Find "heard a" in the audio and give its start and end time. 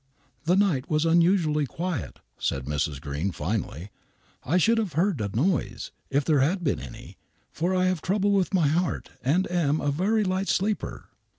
4.93-5.29